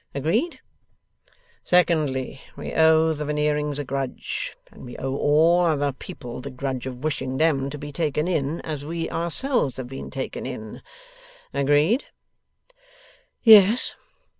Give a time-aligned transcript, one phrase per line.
[0.15, 0.59] Agreed.
[1.63, 6.87] Secondly, we owe the Veneerings a grudge, and we owe all other people the grudge
[6.87, 10.81] of wishing them to be taken in, as we ourselves have been taken in.
[11.53, 12.05] Agreed?'
[13.43, 13.93] 'Yes.